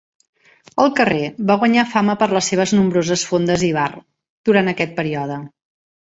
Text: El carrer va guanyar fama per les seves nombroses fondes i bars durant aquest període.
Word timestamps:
El 0.83 0.87
carrer 0.99 1.25
va 1.49 1.57
guanyar 1.63 1.83
fama 1.91 2.15
per 2.21 2.27
les 2.31 2.49
seves 2.51 2.73
nombroses 2.77 3.25
fondes 3.33 3.65
i 3.67 3.69
bars 3.75 4.01
durant 4.51 4.71
aquest 4.73 4.97
període. 5.01 5.37